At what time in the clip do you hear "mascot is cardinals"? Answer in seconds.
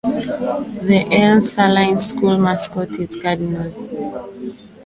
2.39-3.91